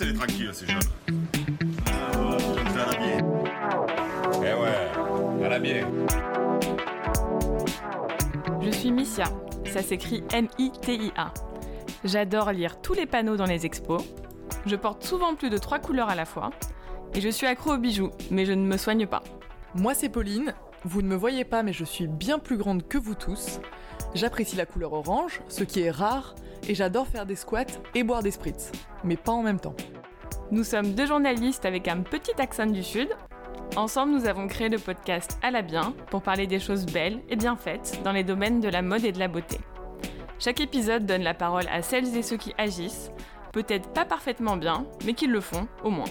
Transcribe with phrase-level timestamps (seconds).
[0.00, 0.80] Laissez-les tranquilles, ces jeunes.
[1.86, 2.38] Ah,
[2.72, 3.24] à la bière.
[4.36, 5.86] Eh ouais, à la bière.
[8.62, 9.24] Je suis Missia,
[9.66, 11.34] ça s'écrit M-I-T-I-A.
[12.04, 14.02] J'adore lire tous les panneaux dans les expos.
[14.64, 16.48] Je porte souvent plus de trois couleurs à la fois.
[17.12, 19.22] Et je suis accro aux bijoux, mais je ne me soigne pas.
[19.74, 20.54] Moi c'est Pauline,
[20.84, 23.60] vous ne me voyez pas mais je suis bien plus grande que vous tous.
[24.14, 26.36] J'apprécie la couleur orange, ce qui est rare,
[26.70, 28.70] et j'adore faire des squats et boire des spritz,
[29.02, 29.74] mais pas en même temps.
[30.52, 33.08] Nous sommes deux journalistes avec un petit accent du Sud.
[33.74, 37.34] Ensemble, nous avons créé le podcast À la bien pour parler des choses belles et
[37.34, 39.58] bien faites dans les domaines de la mode et de la beauté.
[40.38, 43.10] Chaque épisode donne la parole à celles et ceux qui agissent,
[43.52, 46.04] peut-être pas parfaitement bien, mais qui le font au moins.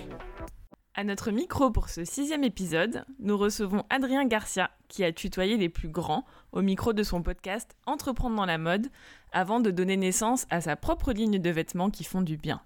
[0.96, 5.70] À notre micro pour ce sixième épisode, nous recevons Adrien Garcia, qui a tutoyé les
[5.70, 8.88] plus grands au micro de son podcast Entreprendre dans la mode,
[9.32, 12.62] avant de donner naissance à sa propre ligne de vêtements qui font du bien.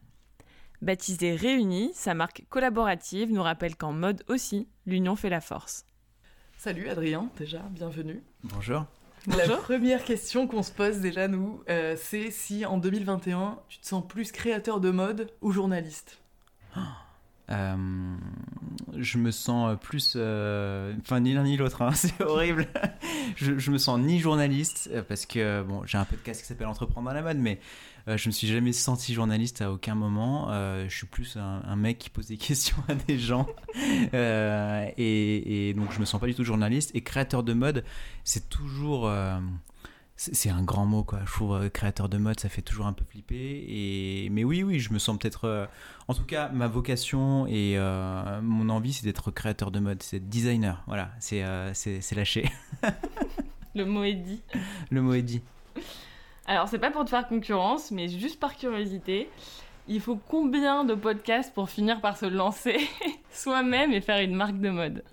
[0.81, 5.85] Baptisée Réunis, sa marque collaborative nous rappelle qu'en mode aussi, l'union fait la force.
[6.57, 8.23] Salut Adrien, déjà, bienvenue.
[8.43, 8.85] Bonjour.
[9.27, 13.87] La première question qu'on se pose déjà, nous, euh, c'est si en 2021, tu te
[13.87, 16.19] sens plus créateur de mode ou journaliste?
[17.49, 18.15] Euh,
[18.97, 20.13] je me sens plus.
[20.15, 22.67] euh, Enfin, ni l'un ni l'autre, hein, c'est horrible.
[23.35, 27.09] je, me sens ni journaliste, euh, parce que bon, j'ai un podcast qui s'appelle Entreprendre
[27.09, 27.59] dans la mode, mais
[28.07, 30.49] euh, je me suis jamais senti journaliste à aucun moment.
[30.51, 33.47] Je suis plus un, mec qui pose des questions à des gens.
[34.13, 36.91] Et, et donc, je me sens pas du tout journaliste.
[36.93, 37.83] Et créateur de mode,
[38.23, 39.11] c'est toujours.
[40.15, 41.19] C'est un grand mot quoi.
[41.25, 43.65] Je trouve euh, créateur de mode, ça fait toujours un peu flipper.
[43.67, 45.45] Et mais oui, oui, je me sens peut-être.
[45.45, 45.65] euh,
[46.07, 50.19] en tout cas, ma vocation et euh, mon envie, c'est d'être créateur de mode, c'est
[50.29, 50.83] designer.
[50.87, 51.73] Voilà, c'est euh,
[52.15, 52.49] lâché.
[53.75, 54.43] Le mot est dit.
[54.91, 55.41] Le mot est dit.
[56.45, 59.29] Alors, c'est pas pour te faire concurrence, mais juste par curiosité.
[59.87, 62.77] Il faut combien de podcasts pour finir par se lancer
[63.33, 65.03] soi-même et faire une marque de mode?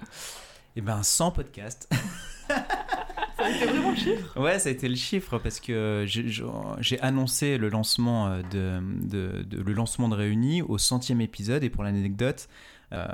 [0.76, 1.88] Et ben, 100 podcasts.
[3.62, 4.40] Été vraiment le chiffre?
[4.40, 9.42] Ouais, ça a été le chiffre parce que j'ai- annoncé le lancement euh, de, de-
[9.42, 11.62] de- le lancement de Réunis au centième épisode.
[11.64, 12.48] Et pour l'anecdote,
[12.92, 13.06] euh,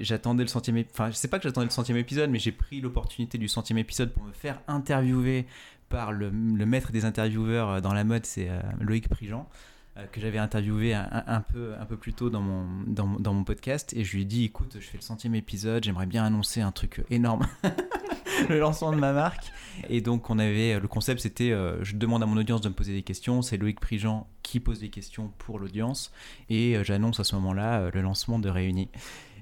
[0.00, 2.80] j'attendais le centième, enfin je sais pas que j'attendais le centième épisode, mais j'ai pris
[2.80, 5.46] l'opportunité du centième épisode pour me faire interviewer
[5.88, 9.48] par le, le maître des intervieweurs euh, dans la mode, c'est euh, Loïc Prigent
[9.96, 13.34] euh, que j'avais interviewé un, peu, un peu plus tôt dans mon, dans, mon- dans
[13.34, 13.92] mon podcast.
[13.96, 16.72] Et je lui ai dit écoute je fais le centième épisode j'aimerais bien annoncer un
[16.72, 17.46] truc énorme
[18.48, 19.52] le lancement de ma marque.
[19.88, 22.74] Et donc on avait le concept c'était euh, je demande à mon audience de me
[22.74, 26.12] poser des questions, c'est Loïc Prigent qui pose des questions pour l'audience.
[26.48, 28.88] Et euh, j'annonce à ce moment-là euh, le lancement de Réunis.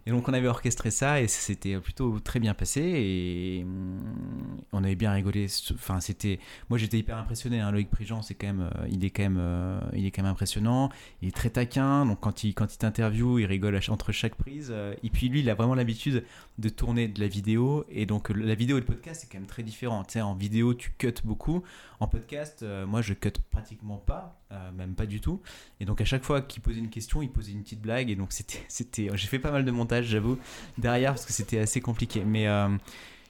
[0.09, 3.99] Et donc on avait orchestré ça et c'était plutôt très bien passé et hum,
[4.73, 5.49] on avait bien rigolé.
[5.75, 6.39] Enfin c'était,
[6.71, 7.59] moi j'étais hyper impressionné.
[7.59, 7.73] Hein.
[7.73, 10.31] Loïc Prigent c'est quand même, euh, il est quand même, euh, il est quand même
[10.31, 10.91] impressionnant.
[11.23, 12.07] Il est très taquin.
[12.07, 14.69] Donc quand il quand il t'interviewe, il rigole entre chaque prise.
[14.71, 16.25] euh, et puis lui il a vraiment l'habitude
[16.59, 19.49] de tourner de la vidéo et donc la vidéo et le podcast c'est quand même
[19.49, 20.05] très différent.
[20.05, 21.65] Tu sais en vidéo tu cuts beaucoup,
[21.99, 24.41] en podcast moi je cut pratiquement pas,
[24.77, 25.43] même pas du tout.
[25.81, 28.15] Et donc à chaque fois qu'il posait une question, il posait une petite blague et
[28.15, 30.39] donc c'était j'ai fait pas mal de montage j'avoue
[30.79, 32.25] derrière parce que c'était assez compliqué.
[32.25, 32.69] Mais euh,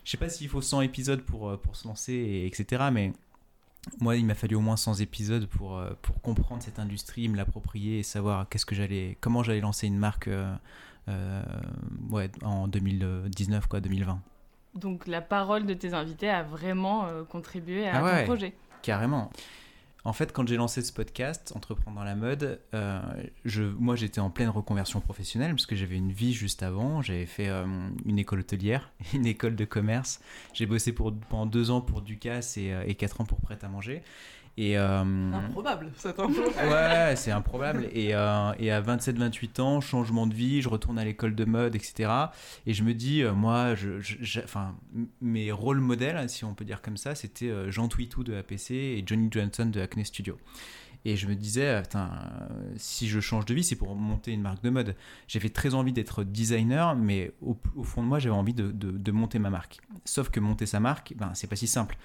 [0.04, 2.84] je sais pas s'il faut 100 épisodes pour euh, pour se lancer et etc.
[2.92, 3.12] Mais
[4.00, 7.36] moi, il m'a fallu au moins 100 épisodes pour, euh, pour comprendre cette industrie, me
[7.36, 10.54] l'approprier et savoir qu'est-ce que j'allais, comment j'allais lancer une marque euh,
[11.08, 11.42] euh,
[12.10, 14.20] ouais, en 2019, quoi, 2020.
[14.74, 18.24] Donc, la parole de tes invités a vraiment contribué à Ah ton ouais.
[18.24, 18.54] projet.
[18.82, 19.30] Carrément.
[20.06, 23.00] En fait, quand j'ai lancé ce podcast, Entreprendre la mode, euh,
[23.44, 27.02] je, moi j'étais en pleine reconversion professionnelle parce que j'avais une vie juste avant.
[27.02, 27.66] J'avais fait euh,
[28.04, 30.20] une école hôtelière, une école de commerce.
[30.54, 33.68] J'ai bossé pendant deux ans pour Ducasse et, euh, et quatre ans pour Prêt à
[33.68, 34.04] manger.
[34.58, 36.28] Et, euh, Improbable, info.
[36.70, 37.88] Ouais, c'est improbable.
[37.92, 41.74] Et, euh, et à 27-28 ans, changement de vie, je retourne à l'école de mode,
[41.74, 42.10] etc.
[42.66, 44.74] Et je me dis, euh, moi, je, enfin,
[45.20, 49.02] mes rôles modèles, si on peut dire comme ça, c'était Jean Twitou de APC et
[49.06, 50.38] Johnny Johnson de Acne Studio.
[51.04, 52.10] Et je me disais, putain,
[52.76, 54.96] si je change de vie, c'est pour monter une marque de mode.
[55.28, 58.90] J'avais très envie d'être designer, mais au, au fond de moi, j'avais envie de, de-
[58.90, 59.78] de monter ma marque.
[60.04, 61.96] Sauf que monter sa marque, ben, c'est pas si simple.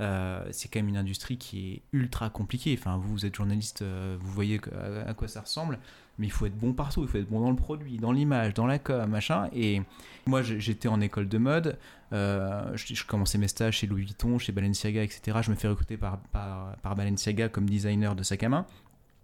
[0.00, 2.76] Euh, c'est quand même une industrie qui est ultra compliquée.
[2.78, 4.60] Enfin, vous, vous êtes journaliste, euh, vous voyez
[5.06, 5.78] à, quoi ça ressemble,
[6.18, 7.02] mais il faut être bon partout.
[7.02, 9.48] Il faut être bon dans le produit, dans l'image, dans la com, machin.
[9.54, 9.82] Et
[10.26, 11.78] moi, j'étais en école de mode.
[12.12, 15.38] euh, je, commençais mes stages chez Louis Vuitton, chez Balenciaga, etc.
[15.42, 18.66] Je me fais recruter par, par, Balenciaga comme designer de sac à main.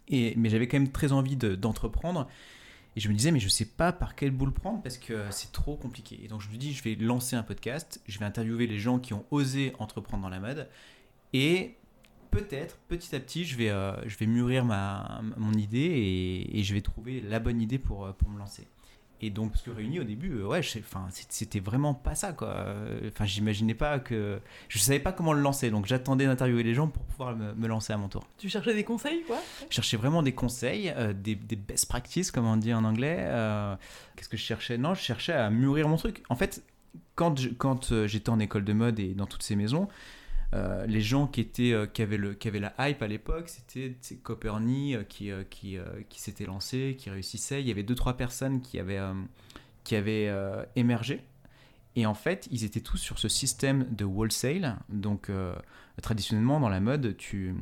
[0.08, 2.28] Et, mais j'avais quand même très envie de- d'entreprendre.
[2.96, 5.24] Et je me disais, mais je sais pas par quel bout le prendre parce que
[5.30, 6.20] c'est trop compliqué.
[6.24, 8.98] Et donc je me dis, je vais lancer un podcast, je vais interviewer les gens
[8.98, 10.68] qui ont osé entreprendre dans la mode.
[11.32, 11.76] Et
[12.30, 16.74] peut-être, petit à petit, je vais, euh, je vais mûrir ma, mon idée et, je
[16.74, 18.66] vais trouver la bonne idée pour, euh, pour me lancer.
[19.22, 22.64] Et donc, parce que Réunis, au début, euh, ouais, enfin, c'était vraiment pas ça, quoi.
[23.08, 24.40] Enfin, j'imaginais pas que.
[24.68, 27.68] Je savais pas comment le lancer, donc j'attendais d'interviewer les gens pour pouvoir me, me
[27.68, 28.26] lancer à mon tour.
[28.38, 29.38] Tu cherchais des conseils, quoi?
[29.68, 33.16] Je cherchais vraiment des conseils, euh, des, des best practices, comme on dit en anglais.
[33.18, 33.76] Euh,
[34.16, 34.78] Qu'est-ce que je cherchais?
[34.78, 36.22] Non, je cherchais à mûrir mon truc.
[36.28, 36.62] En fait,
[37.14, 37.36] quand
[38.06, 39.88] j'étais en école de mode et dans toutes ces maisons,
[40.52, 43.48] euh, les gens qui étaient euh, qui avaient le qui avaient la hype à l'époque,
[43.48, 47.60] c'était c'est Coperni euh, qui qui qui s'était lancé, qui réussissait.
[47.60, 49.00] Il y avait deux trois personnes qui avaient
[49.84, 50.32] qui avaient
[50.76, 51.22] émergé.
[51.96, 54.78] Et en fait, ils étaient tous sur ce système de wholesale.
[54.88, 55.30] Donc,
[56.00, 57.54] traditionnellement, dans la mode, tu,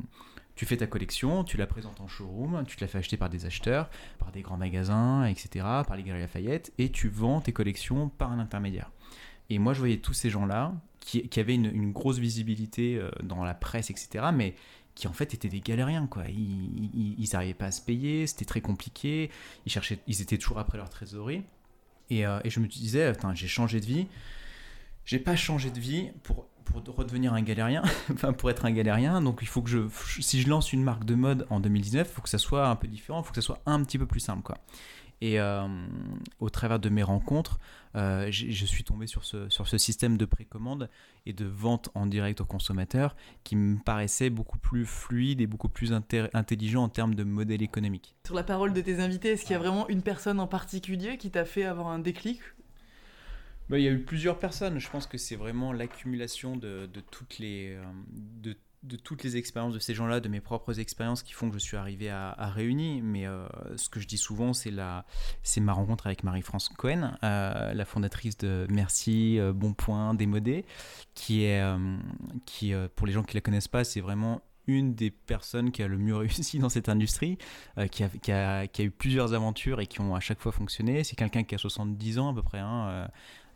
[0.55, 3.29] tu fais ta collection, tu la présentes en showroom, tu te la fais acheter par
[3.29, 3.89] des acheteurs,
[4.19, 8.31] par des grands magasins, etc., par les Galeries Lafayette, et tu vends tes collections par
[8.31, 8.91] un intermédiaire.
[9.49, 13.53] Et moi, je voyais tous ces gens-là qui, avaient une, grosse visibilité euh, dans la
[13.53, 14.55] presse, etc., mais
[14.95, 16.23] qui en fait étaient des galériens, quoi.
[16.27, 19.31] Ils n'arrivaient pas à se payer, c'était très compliqué,
[19.65, 21.43] ils, cherchaient, ils étaient toujours après leur trésorerie.
[22.09, 24.07] Et, euh, je me disais, j'ai changé de vie,
[25.05, 29.21] j'ai pas changé de vie pour, pour redevenir un galérien, enfin pour être un galérien,
[29.21, 29.87] donc il faut que je,
[30.19, 32.75] si je lance une marque de mode en 2019, il faut que ça soit un
[32.75, 34.57] peu différent, il faut que ça soit un petit peu plus simple, quoi.
[35.21, 35.67] Et euh,
[36.39, 37.59] au travers de mes rencontres,
[37.95, 40.89] euh, je suis tombé sur ce, sur ce système de précommande
[41.25, 45.69] et de vente en direct aux consommateurs qui me paraissait beaucoup plus fluide et beaucoup
[45.69, 48.15] plus intelligent en termes de modèle économique.
[48.25, 51.17] Sur la parole de tes invités, est-ce qu'il y a vraiment une personne en particulier
[51.17, 52.39] qui t'a fait avoir un déclic?
[53.69, 54.79] Bah, il y a eu plusieurs personnes.
[54.79, 59.35] Je pense que c'est vraiment l'accumulation de, de toutes les euh, de, de toutes les
[59.35, 62.31] expériences de ces gens-là, de mes propres expériences qui font que je suis arrivé à,
[62.31, 63.01] à Réunis.
[63.01, 64.73] Mais euh, ce que je dis souvent, c'est
[65.43, 70.65] c'est ma rencontre avec Marie-France Cohen, euh, la fondatrice de Merci, euh, Bonpoint, Démodé,
[71.13, 71.97] qui est euh,
[72.45, 75.87] qui pour les gens qui la connaissent pas, c'est vraiment une des personnes qui a
[75.87, 77.37] le mieux réussi dans cette industrie,
[77.91, 80.51] qui, a, qui, a, qui a eu plusieurs aventures et qui ont à chaque fois
[80.51, 81.03] fonctionné.
[81.03, 83.09] C'est quelqu'un qui a 70 ans à peu près, hein,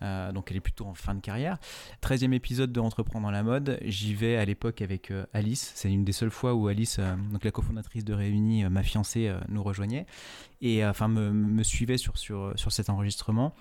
[0.03, 1.57] euh, donc elle est plutôt en fin de carrière.
[2.01, 5.71] 13e épisode de Entreprendre dans la mode, j'y vais à l'époque avec euh, Alice.
[5.75, 9.33] C'est une des seules fois où Alice, euh, donc la cofondatrice de Réunis, ma fiancée,
[9.49, 10.05] nous rejoignait
[10.61, 13.53] et enfin me, suivait sur, sur, sur cet enregistrement.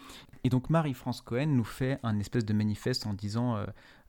[0.45, 3.59] Et donc Marie-France Cohen nous fait un espèce de manifeste en disant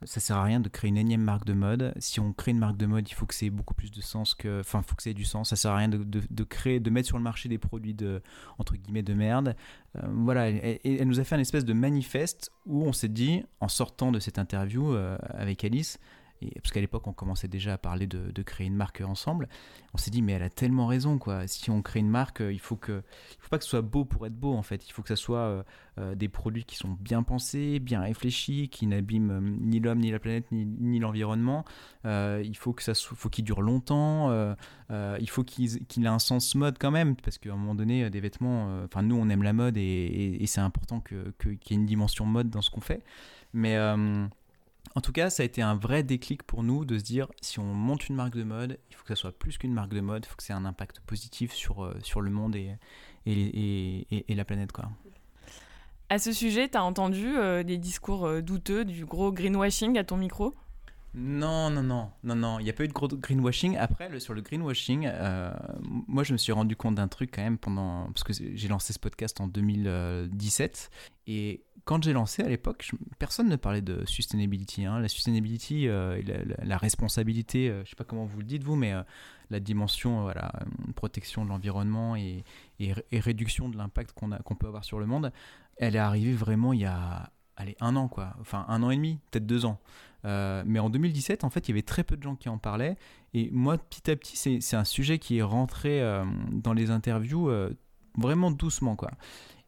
[0.06, 1.94] ça sert à rien de créer une énième marque de mode.
[2.00, 4.34] Si on crée une marque de mode, il faut que c'est beaucoup plus de sens
[4.36, 5.50] que, enfin, faut que ait du sens.
[5.50, 8.22] Ça sert à rien de, de, créer, de mettre sur le marché des produits de
[8.60, 9.56] entre guillemets de merde.
[9.98, 13.44] Euh, voilà, et elle nous a fait un espèce de manifeste où on s'est dit,
[13.60, 16.00] en sortant de cette interview euh, avec Alice,
[16.48, 19.48] et, parce qu'à l'époque on commençait déjà à parler de, créer une marque ensemble,
[19.94, 21.48] on s'est dit mais elle a tellement raison quoi.
[21.48, 24.06] Si on crée une marque, il faut que, il faut pas que ce soit beau
[24.06, 24.88] pour être beau en fait.
[24.88, 25.64] Il faut que ça soit euh,
[26.00, 30.12] euh, des produits qui sont bien pensés, bien réfléchis, qui n'abîment euh, ni l'homme, ni
[30.12, 31.66] la planète, ni, l'environnement.
[32.06, 34.30] Euh, il faut que ça faut qu'il dure longtemps.
[34.32, 37.76] euh, il faut qu'il qu ait un sens mode quand même, parce qu'à un moment
[37.76, 38.68] donné, des vêtements.
[38.70, 41.86] euh, Enfin, nous on aime la mode et, c'est important que qu'il y ait une
[41.86, 43.04] dimension mode dans ce qu'on fait.
[43.54, 44.26] Mais euh,
[44.96, 47.60] en tout cas, ça a été un vrai déclic pour nous de se dire si
[47.60, 50.02] on monte une marque de mode, il faut que ça soit plus qu'une marque de
[50.02, 52.78] mode, il faut que ça ait un impact positif sur, euh, sur le monde et,
[53.26, 54.72] et, et, et la planète.
[54.72, 54.90] Quoi.
[56.10, 60.04] À ce sujet, tu as entendu euh, des discours euh, douteux, du gros greenwashing à
[60.04, 60.54] ton micro?
[61.16, 63.78] Non, non, non, non, non, il n'y a pas eu de gros greenwashing.
[63.78, 65.54] Après, le, sur le greenwashing, euh,
[66.08, 68.08] moi je me suis rendu compte d'un truc quand même pendant.
[68.08, 70.90] Parce que j'ai lancé ce podcast en 2017.
[71.28, 74.86] Et quand j'ai lancé à l'époque, personne ne parlait de sustainability.
[74.86, 75.00] hein.
[75.00, 76.22] La sustainability, euh,
[76.64, 79.04] la, responsabilité, euh, je sais pas comment vous le dites vous, mais euh,
[79.50, 80.52] la dimension, voilà,
[80.96, 82.44] protection de l'environnement et,
[83.12, 85.32] réduction de l'impact qu'on qu'on peut avoir sur le monde,
[85.78, 88.36] elle est arrivée vraiment il y a allez, un an, quoi.
[88.40, 89.80] Enfin, un an et demi, peut-être deux ans.
[90.24, 92.96] Mais en 2017, en fait, il y avait très peu de gens qui en parlaient.
[93.34, 96.02] Et moi, petit à petit, c'est un sujet qui est rentré
[96.52, 97.52] dans les interviews
[98.18, 99.12] vraiment doucement, quoi.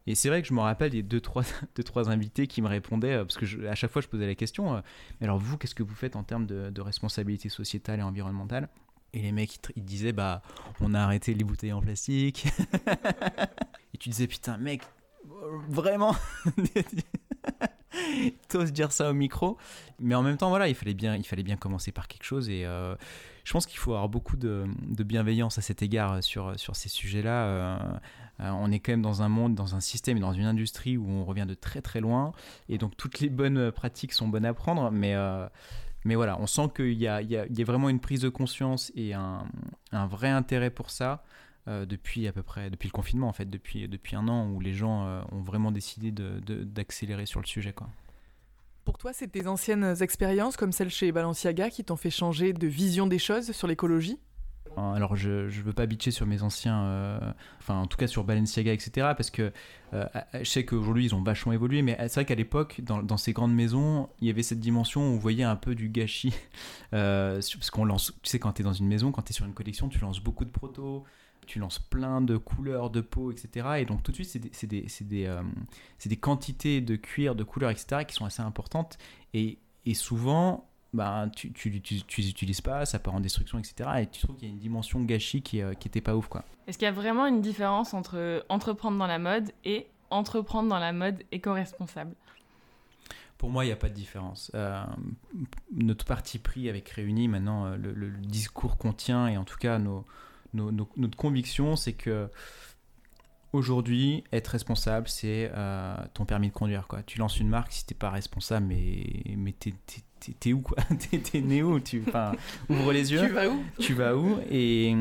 [0.08, 1.44] Et c'est vrai que je me rappelle des deux trois,
[1.76, 4.36] deux, trois invités qui me répondaient, euh, parce que à chaque fois je posais la
[4.36, 4.82] question, euh,
[5.20, 8.70] mais alors vous, qu'est-ce que vous faites en termes de, responsabilité sociétale et environnementale?
[9.14, 10.42] Et les mecs, ils, disaient, bah,
[10.82, 12.48] on a arrêté les bouteilles en plastique.
[13.94, 14.82] et tu disais, putain, mec,
[15.70, 16.16] vraiment?
[18.50, 19.58] T'oses dire ça au micro,
[20.00, 22.50] mais en même temps, voilà, il fallait bien, il fallait bien commencer par quelque chose.
[22.50, 22.94] Et euh,
[23.46, 24.66] je pense qu'il faut avoir beaucoup de,
[25.06, 28.02] bienveillance à cet égard sur, sur ces sujets-là.
[28.40, 30.98] Euh, on est quand même dans un monde, dans un système et dans une industrie
[30.98, 32.34] où on revient de très très loin.
[32.70, 34.92] Et donc toutes les bonnes pratiques sont bonnes à prendre.
[34.92, 35.48] Mais, euh,
[36.04, 38.00] mais voilà, on sent qu'il y a, il y, a, il y a vraiment une
[38.00, 39.46] prise de conscience et un,
[39.92, 41.24] un vrai intérêt pour ça.
[41.68, 44.60] Euh, depuis à peu près depuis le confinement en fait depuis depuis un an où
[44.60, 47.90] les gens euh, ont vraiment décidé de, de, d'accélérer sur le sujet quoi.
[48.84, 52.68] Pour toi, c'est tes anciennes expériences comme celle chez Balenciaga qui t'ont fait changer de
[52.68, 54.20] vision des choses sur l'écologie?
[54.78, 57.20] Alors je ne veux pas bitcher sur mes anciens, euh,
[57.60, 58.92] enfin en tout cas sur Balenciaga, etc.
[59.16, 59.52] Parce que
[59.94, 63.34] euh, je sais qu'aujourd'hui ils ont vachement évolué, mais c'est vrai qu'à l'époque, dans, ces
[63.34, 66.34] grandes maisons, il y avait cette dimension où on voyait un peu du gâchis.
[66.94, 69.34] Euh, parce qu'on lance, tu sais, quand tu es dans une maison, quand tu es
[69.34, 71.04] sur une collection, tu lances beaucoup de protos,
[71.46, 73.68] tu lances plein de couleurs de peau, etc.
[73.80, 75.40] Et donc tout de suite, c'est des, des, des,
[76.06, 78.06] des, quantités de cuir, de couleurs, etc.
[78.08, 78.98] qui sont assez importantes.
[79.34, 83.60] Et, et souvent, bah, tu, tu, tu, tu les utilises pas, ça part en destruction,
[83.60, 83.90] etc.
[84.02, 86.28] Et tu trouves qu'il y a une dimension gâchis qui, euh, qui était pas ouf,
[86.28, 86.44] quoi.
[86.68, 90.80] Est-ce qu'il y a vraiment une différence entre entreprendre dans la mode et entreprendre dans
[90.80, 92.16] la mode éco-responsable?
[93.38, 94.50] Pour moi, il n'y a pas de différence.
[94.56, 94.84] Euh,
[95.74, 99.78] notre parti pris avec Réunis, maintenant, euh, le, discours qu'on tient, et en tout cas
[99.78, 100.06] nos,
[100.54, 102.30] nos, notre conviction, c'est que
[103.52, 105.52] aujourd'hui, être responsable, c'est
[106.14, 106.88] ton permis de conduire.
[106.88, 107.04] Quoi.
[107.04, 109.74] Tu lances une marque, si tu n'es pas responsable, mais, mais tu
[110.34, 110.78] t'es où quoi
[111.32, 112.04] T'es né où tu,
[112.70, 113.22] Ouvre les yeux.
[113.22, 114.96] tu vas où Tu vas où et,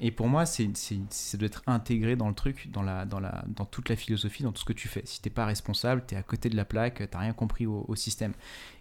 [0.00, 3.44] et pour moi, c'est, ça doit être intégré dans le truc, dans, la, dans, la,
[3.48, 5.02] dans toute la philosophie, dans tout ce que tu fais.
[5.04, 8.32] Si t'es pas responsable, t'es à côté de la plaque, t'as rien compris au, système.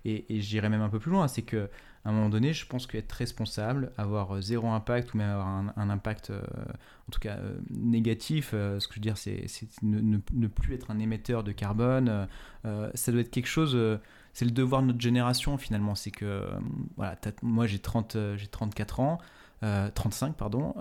[0.06, 1.70] Et, et j'irais même un peu plus loin, c'est que
[2.08, 5.48] à un moment donné, je pense qu'être responsable, avoir euh, zéro impact ou même avoir
[5.48, 9.46] un, impact, euh, en tout cas euh, négatif, ce que je veux dire, c'est,
[9.82, 12.28] ne, ne, plus être un émetteur de carbone,
[12.64, 13.78] ça doit être quelque chose
[14.38, 15.96] c'est le devoir de notre génération finalement.
[15.96, 16.60] C'est que, euh,
[16.96, 19.18] voilà, moi j'ai 30, euh, 34 ans.
[19.62, 20.76] 35 euh, pardon.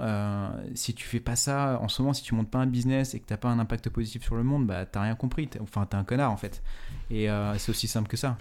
[0.74, 3.20] Si tu fais pas ça en ce moment si tu montes pas un business et
[3.20, 5.48] que t'as pas un impact positif sur le monde bah t'as rien compris.
[5.62, 6.62] Enfin t'es un connard en fait.
[7.10, 8.36] Et c'est aussi simple que ça.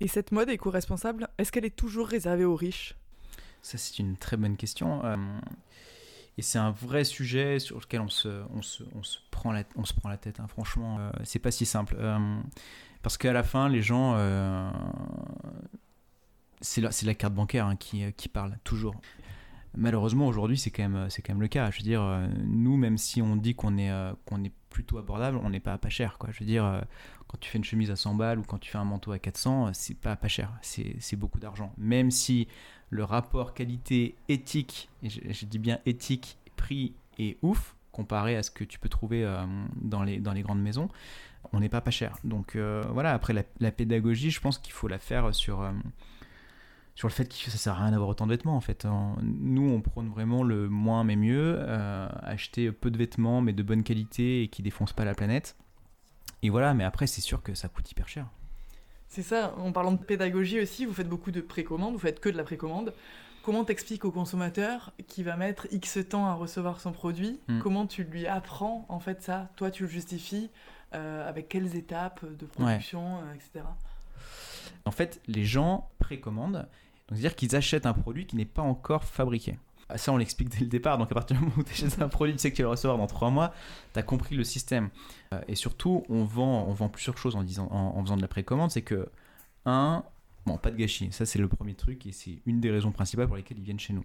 [0.00, 2.96] Et cette mode éco-responsable est-ce qu'elle est toujours réservée aux riches?
[3.62, 5.00] Ça c'est une très bonne question
[6.40, 9.64] et c'est un vrai sujet sur lequel on se, on se, on se, prend, la,
[9.76, 10.40] on se prend la tête.
[10.40, 10.46] Hein.
[10.48, 11.96] Franchement, c'est pas si simple.
[13.02, 14.14] Parce qu'à la fin, les gens.
[14.16, 14.70] Euh,
[16.62, 18.94] c'est la, la, carte bancaire hein, qui, euh, qui, parle, toujours.
[19.76, 21.70] Malheureusement, aujourd'hui, c'est quand, même, quand même le cas.
[21.70, 23.92] Je veux dire, euh, nous, même si on dit qu'on est,
[24.24, 26.18] qu'on est plutôt abordable, on n'est pas pas cher.
[26.30, 26.82] Je veux dire,
[27.28, 29.18] quand tu fais une chemise à 100 balles ou quand tu fais un manteau à
[29.18, 30.52] 400, c'est pas pas cher.
[30.62, 31.72] C'est beaucoup d'argent.
[31.76, 32.48] Même si
[32.90, 38.64] le rapport qualité-éthique, et je, dis bien éthique, prix est ouf, comparé à ce que
[38.64, 39.24] tu peux trouver
[39.76, 40.88] dans, les, dans les grandes maisons
[41.52, 42.16] on n'est pas pas cher.
[42.24, 45.72] Donc euh, voilà, après la, pédagogie, je pense qu'il faut la faire sur, euh,
[46.94, 48.86] sur le fait que ça sert à rien d'avoir autant de vêtements en fait.
[49.22, 53.62] Nous, on prône vraiment le moins mais mieux, euh, acheter peu de vêtements mais de
[53.62, 55.56] bonne qualité et qui défoncent pas la planète.
[56.42, 58.26] Et voilà, mais après, c'est sûr que ça coûte hyper cher.
[59.10, 62.28] C'est ça, en parlant de pédagogie aussi, vous faites beaucoup de précommande, vous faites que
[62.28, 62.94] de la précommande.
[63.42, 67.58] Comment t'expliques au consommateur qui va mettre X temps à recevoir son produit hmm.
[67.58, 70.48] Comment tu lui apprends en fait ça Toi, tu le justifies
[70.94, 73.64] euh, avec quelles étapes de production, euh, etc.
[74.84, 76.68] En fait, les gens précommandent,
[77.08, 79.58] c'est-à-dire qu'ils achètent un produit qui n'est pas encore fabriqué.
[79.92, 80.98] Ah, ça, on l'explique dès le départ.
[80.98, 82.66] Donc, à partir du moment où tu achètes un produit, tu sais que tu vas
[82.68, 83.52] le recevoir dans trois mois,
[83.92, 84.90] tu as compris le système.
[85.32, 87.42] Euh, et surtout, on vend, on vend plusieurs choses en,
[88.04, 88.70] faisant de la précommande.
[88.70, 89.08] C'est que,
[89.66, 90.04] un,
[90.46, 91.10] bon, pas de gâchis.
[91.12, 93.80] Ça, c'est le premier truc et c'est une des raisons principales pour lesquelles ils viennent
[93.80, 94.04] chez nous.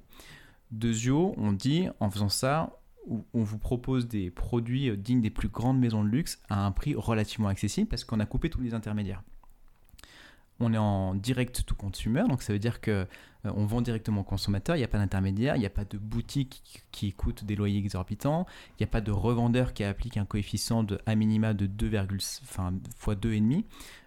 [0.71, 2.71] Deuxièmement, on dit, en faisant ça,
[3.07, 6.71] on vous propose des produits euh, dignes des plus grandes maisons de luxe à un
[6.71, 9.21] prix relativement accessible parce qu'on a coupé tous les intermédiaires.
[10.59, 13.05] On est en direct to consumer, donc ça veut dire que
[13.55, 15.97] on vend directement au consommateur, il n'y a pas d'intermédiaire, il n'y a pas de
[15.97, 20.25] boutique qui, coûte des loyers exorbitants, il n'y a pas de revendeur qui applique un
[20.25, 21.91] coefficient de à minima de 2,
[22.43, 23.63] enfin, fois 2,5.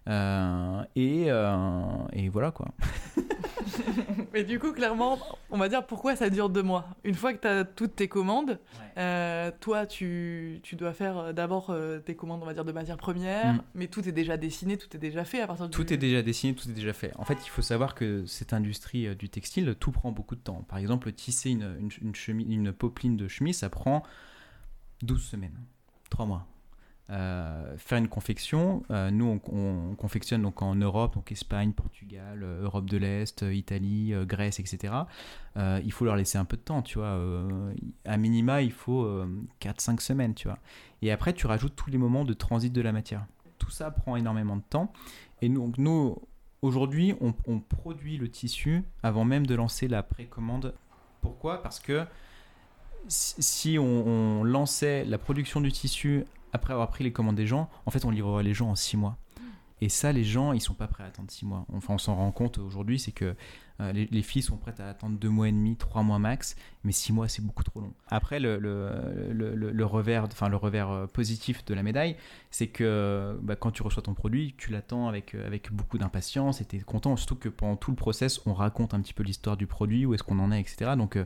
[0.09, 2.69] Euh, et, euh, et voilà quoi.
[4.33, 5.19] Mais du coup, clairement,
[5.51, 6.89] on va dire pourquoi ça dure deux mois.
[7.05, 8.59] Une fois que tu as toutes tes commandes,
[8.97, 11.75] euh, toi, tu, tu, dois faire d'abord
[12.05, 13.63] tes commandes, on va dire, de matières premières, mm.
[13.75, 16.55] mais tout est déjà dessiné, tout est déjà fait à partir Tout est déjà dessiné,
[16.55, 17.13] tout est déjà fait.
[17.17, 20.65] En fait, il faut savoir que cette industrie du textile, tout prend beaucoup de temps.
[20.69, 24.03] Par exemple, tisser une, une, une, chemise, une popeline de chemise, ça prend
[25.03, 25.59] 12 semaines,
[26.11, 26.47] 3 mois.
[27.11, 28.83] Euh, faire une confection.
[28.91, 34.13] Euh, nous, on, confectionne donc en Europe, donc Espagne, Portugal, euh, Europe de l'Est, Italie,
[34.27, 34.95] Grèce, etc.
[35.57, 37.19] il faut leur laisser un peu de temps, tu vois.
[38.05, 39.25] à minima, il faut
[39.61, 40.59] 4-5 semaines, tu vois.
[41.03, 43.27] Et après, tu rajoutes tous les moments de transit de la matière.
[43.59, 44.93] Tout ça prend énormément de temps.
[45.43, 46.17] Et nous, nous
[46.63, 50.75] aujourd'hui, on, produit le tissu avant même de lancer la précommande.
[51.21, 51.63] Pourquoi?
[51.63, 52.05] Parce que
[53.09, 57.91] si on, lançait la production du tissu après avoir pris les commandes des gens, en
[57.91, 59.19] fait, on livrerait les gens en 6 mois.
[59.81, 61.65] et ça, les gens, ils sont pas prêts à attendre six mois.
[61.73, 63.37] Enfin, on s'en rend compte aujourd'hui, c'est que
[63.81, 66.91] euh, les, filles sont prêtes à attendre deux mois et demi, trois mois max, mais
[66.91, 67.93] six mois, c'est beaucoup trop long.
[68.09, 72.17] Après, le revers, enfin, le revers euh, positif de la médaille,
[72.51, 76.61] c'est que bah, quand tu reçois ton produit, tu l'attends avec, euh, avec beaucoup d'impatience
[76.61, 79.23] et tu es content, surtout que pendant tout le process, on raconte un petit peu
[79.23, 80.93] l'histoire du produit, où est-ce qu'on en est, etc.
[80.97, 81.17] Donc,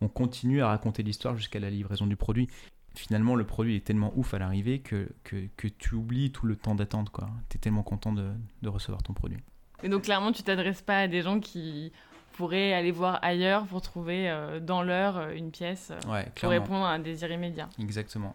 [0.00, 2.48] on continue à raconter l'histoire jusqu'à la livraison du produit
[2.94, 6.56] finalement le produit est tellement ouf à l'arrivée que, que, que, tu oublies tout le
[6.56, 7.10] temps d'attente.
[7.48, 8.30] Tu es tellement content de,
[8.62, 9.38] de, recevoir ton produit.
[9.82, 11.92] Et donc clairement, tu t'adresses pas à des gens qui
[12.32, 16.84] pourraient aller voir ailleurs pour trouver euh, dans l'heure euh, une pièce euh, pour répondre
[16.84, 17.68] à un désir immédiat.
[17.78, 18.34] Exactement.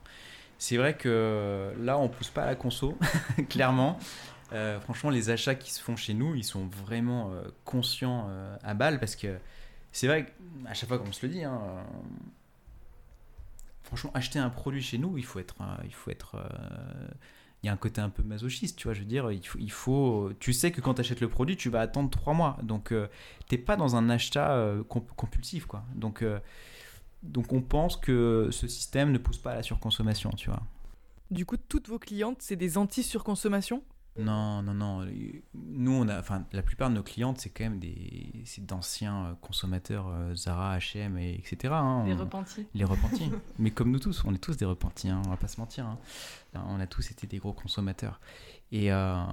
[0.57, 2.97] C'est vrai que là, on pousse pas à la conso,
[3.49, 3.97] clairement.
[4.81, 7.31] franchement, les achats qui se font chez nous, ils sont vraiment
[7.65, 8.29] conscients
[8.63, 9.37] à balle parce que
[9.91, 11.59] c'est vrai qu'à chaque fois qu'on se le dit, hein,
[13.95, 17.07] franchement, acheter un produit chez nous, il faut être, il faut être, euh,
[17.63, 18.93] il y a un côté un peu masochiste, tu vois.
[18.93, 21.55] Je veux dire, il faut, il faut tu sais que quand tu achètes le produit,
[21.55, 23.07] tu vas attendre trois mois, donc euh,
[23.47, 25.85] t'es pas dans un achat euh, compulsif, quoi.
[25.95, 26.23] Donc,
[27.23, 30.61] donc on pense que ce système ne pousse pas à la surconsommation, tu vois.
[31.31, 33.81] Du coup, toutes vos clientes, c'est des anti-surconsommation?
[34.17, 35.05] Non, non, non.
[35.53, 39.33] Nous, on a, enfin, la plupart de nos clientes, c'est quand même des, d'anciens euh,
[39.41, 41.73] consommateurs euh, Zara, H&M, et etc.
[41.73, 42.05] Hein.
[42.05, 42.67] Les repentis.
[42.73, 43.29] Les repentis.
[43.59, 45.09] Mais comme nous tous, on est tous des repentis.
[45.09, 45.85] Hein, on va pas se mentir.
[45.85, 45.99] Hein.
[46.53, 48.21] On a tous été des gros consommateurs.
[48.71, 49.25] Et, euh,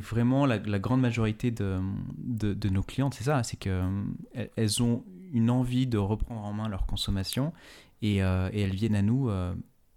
[0.00, 1.80] vraiment, la, grande majorité de,
[2.16, 3.82] de, nos clientes, c'est ça, c'est que
[4.56, 7.52] elles ont une envie de reprendre en main leur consommation
[8.02, 8.20] et, et
[8.60, 9.30] elles viennent à nous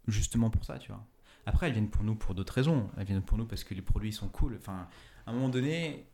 [0.07, 1.05] justement pour ça, tu vois.
[1.45, 2.89] Après, elles viennent pour nous pour d'autres raisons.
[2.97, 4.55] Elles viennent pour nous parce que les produits sont cool.
[4.57, 4.87] Enfin,
[5.25, 6.07] à un moment donné,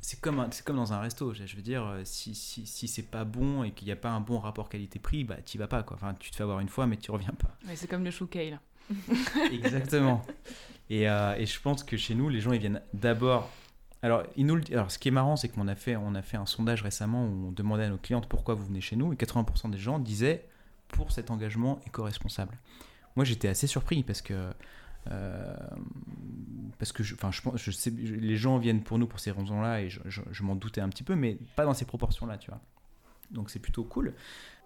[0.00, 1.32] c'est comme, c'est comme dans un resto.
[1.32, 4.10] Je veux dire, euh, si, si, si c'est pas bon et qu'il n'y a pas
[4.10, 5.82] un bon rapport qualité-prix, bah, tu vas pas.
[5.82, 5.96] Quoi.
[5.96, 7.56] Enfin, tu te fais avoir une fois, mais tu reviens pas.
[7.74, 8.60] c'est comme le chou kale.
[9.52, 10.22] Exactement.
[10.90, 13.50] Et, euh, et, je pense que chez nous, les gens, ils viennent d'abord.
[14.02, 16.36] Alors, ils nous Alors, ce qui est marrant, c'est qu'on a fait, on a fait
[16.36, 19.16] un sondage récemment où on demandait à nos clientes pourquoi vous venez chez nous, et
[19.16, 20.46] 80% des gens disaient
[20.88, 22.58] pour cet engagement éco-responsable
[23.16, 24.50] moi j'étais assez surpris parce que
[25.10, 25.54] euh,
[26.78, 29.82] parce que je, enfin, je, je sais, les gens viennent pour nous pour ces raisons-là
[29.82, 32.60] et je, je, m'en doutais un petit peu, mais pas dans ces proportions-là, tu vois.
[33.30, 34.14] Donc c'est plutôt cool.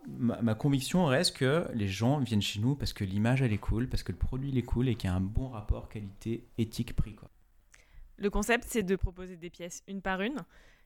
[0.07, 3.59] Ma, ma, conviction reste que les gens viennent chez nous parce que l'image elle est
[3.59, 5.88] cool, parce que le produit il est cool et qu'il y a un bon rapport
[5.88, 7.30] qualité éthique prix quoi.
[8.17, 10.45] Le concept c'est de proposer des pièces une par une.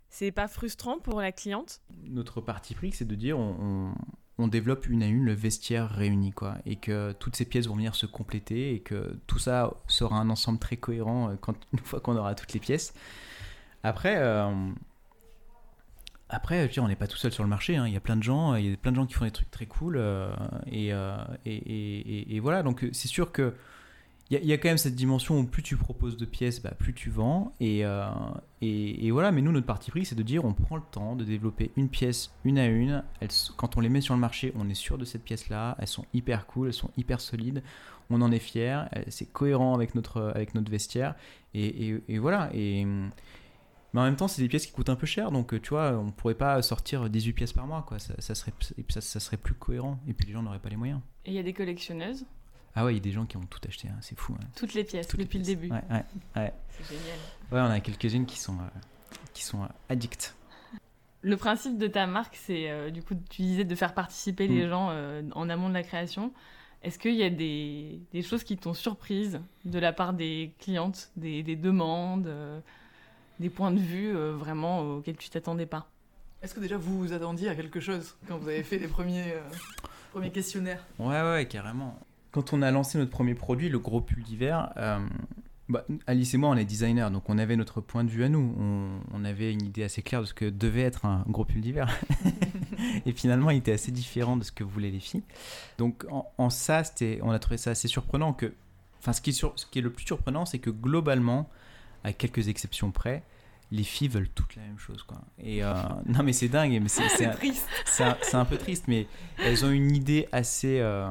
[0.08, 1.80] C'est pas frustrant pour la cliente?
[2.04, 3.94] Notre parti pris c'est de dire on, on
[4.38, 7.94] développe une à une le vestiaire réuni, quoi, et que toutes ces pièces vont venir
[7.94, 12.00] se compléter et que tout ça sera un ensemble très cohérent euh, quand, une fois
[12.00, 12.94] qu'on aura toutes les pièces.
[13.82, 14.70] Après, euh,
[16.28, 17.76] après, on n'est pas tout seul sur le marché.
[17.76, 17.86] Hein.
[17.86, 19.30] Il y a plein de gens, il y a plein de gens qui font des
[19.30, 20.34] trucs très cool, euh,
[20.66, 20.88] et,
[21.44, 22.62] et, et, voilà.
[22.62, 23.54] Donc c'est sûr que
[24.40, 26.94] il y, a quand même cette dimension où plus tu proposes de pièces, bah, plus
[26.94, 27.54] tu vends.
[27.60, 28.08] Euh,
[28.62, 31.16] et, et, voilà, mais nous, notre parti pris, c'est de dire on prend le temps
[31.16, 33.04] de développer une pièce une à une.
[33.56, 35.76] quand on les met sur le marché, on est sûr de cette pièce-là.
[35.78, 37.62] Elles sont hyper cool, elles sont hyper solides.
[38.08, 38.88] On en est fier.
[39.08, 41.14] C'est cohérent avec notre, avec notre vestiaire.
[41.52, 42.48] Et, et voilà.
[42.54, 42.86] Et,
[43.92, 45.30] mais en même temps, c'est des pièces qui coûtent un peu cher.
[45.30, 47.84] Donc, tu vois, on pourrait pas sortir 18 pièces par mois.
[47.86, 47.98] Quoi.
[47.98, 48.52] Ça, serait,
[48.88, 50.00] ça serait plus cohérent.
[50.08, 51.00] Et puis, les gens n'auraient pas les moyens.
[51.26, 52.24] Et il y a des collectionneuses?
[52.74, 53.98] Ah ouais, il y a des gens qui ont tout acheté, hein.
[54.00, 54.34] c'est fou.
[54.34, 54.46] Hein.
[54.56, 55.70] Toutes les pièces, depuis le début.
[55.70, 56.04] Ouais, ouais,
[56.36, 56.52] ouais.
[56.70, 57.18] C'est génial.
[57.50, 58.80] Ouais, on a quelques-unes qui sont, euh,
[59.34, 60.34] qui sont euh, addictes.
[61.20, 64.66] Le principe de ta marque, c'est euh, du coup, tu disais de faire participer les
[64.66, 64.70] mm.
[64.70, 64.90] gens
[65.34, 66.32] en amont de la création.
[66.82, 71.12] Est-ce qu'il y a des, des choses qui t'ont surprise de la part des clientes,
[71.16, 72.28] des, des demandes,
[73.38, 75.88] des points de vue vraiment auxquels tu t'attendais pas?
[76.42, 79.32] Est-ce que déjà vous vous attendiez à quelque chose quand vous avez fait les premiers,
[80.10, 80.84] premiers questionnaires?
[80.98, 81.96] Ouais, ouais, carrément
[82.32, 84.98] quand on a lancé notre premier produit, le gros pull d'hiver, euh,
[85.68, 88.28] bah, Alice et moi, on est designers, donc on avait notre point de vue à
[88.28, 88.54] nous.
[89.12, 91.94] On, avait une idée assez claire de ce que devait être un gros pull d'hiver.
[93.06, 95.22] et finalement, il était assez différent de ce que voulaient les filles.
[95.78, 96.82] Donc en, ça,
[97.22, 98.32] on a trouvé ça assez surprenant.
[98.32, 98.52] Que,
[98.98, 101.48] enfin, ce qui, est ce qui est le plus surprenant, c'est que globalement,
[102.02, 103.22] à quelques exceptions près,
[103.70, 105.18] les filles veulent toutes la même chose quoi.
[105.38, 105.72] Et euh,
[106.06, 109.06] non mais c'est dingue, mais c'est c'est un, un, peu triste, mais
[109.38, 111.08] elles ont une idée assez euh,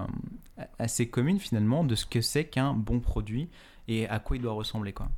[0.80, 3.50] assez commune finalement de ce que c'est qu'un bon produit
[3.88, 5.10] et à quoi il doit ressembler quoi.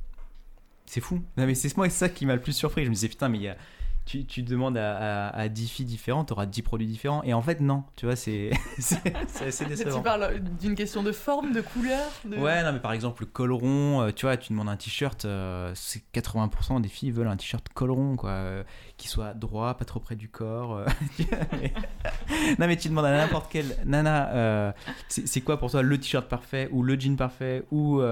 [0.86, 1.22] C'est fou.
[1.36, 2.84] Non mais c'est moi ça qui m'a le plus surpris.
[2.84, 3.56] Je me disais putain mais il y a
[4.04, 7.22] tu, tu, demandes à, à, 10 filles différentes, tu auras 10 produits différents.
[7.22, 9.96] Et en fait, non, tu vois, c'est assez décevant.
[9.96, 13.52] Tu parles d'une question de forme, de couleur Ouais, non, mais par exemple, le col
[13.52, 17.36] rond, euh, tu vois, tu demandes un t-shirt, euh, c'est 80% des filles veulent un
[17.36, 18.62] t-shirt col rond, quoi, euh,
[18.96, 20.84] qui soit droit, pas trop près du corps.
[22.58, 24.74] non, mais tu demandes à n'importe quelle nana,
[25.08, 28.02] c'est quoi pour toi le t-shirt parfait, ou le jean parfait, ou,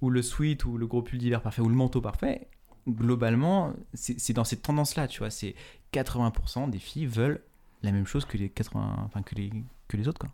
[0.00, 2.48] ou le sweat, ou le gros pull d'hiver parfait, ou le manteau parfait?
[2.88, 5.30] Globalement, c'est dans cette tendance-là, tu vois.
[5.30, 5.54] C'est
[5.92, 7.40] 80% des filles veulent
[7.82, 9.50] la même chose que les 80, enfin que les
[9.88, 10.30] que les autres, quoi.